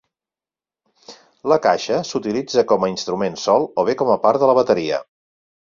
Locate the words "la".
1.53-1.57, 4.55-4.61